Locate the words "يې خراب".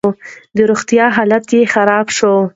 1.55-2.07